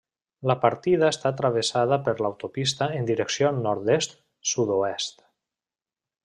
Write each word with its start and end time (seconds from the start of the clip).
La 0.51 0.53
partida 0.61 1.09
està 1.15 1.31
travessada 1.41 1.99
per 2.07 2.15
l'autopista 2.27 2.87
en 3.01 3.05
direcció 3.11 3.53
nord-est 3.67 4.17
sud-oest. 4.55 5.25